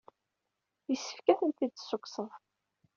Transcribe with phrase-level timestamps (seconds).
[0.89, 2.29] Yessefk ad ten-id-tessukksed.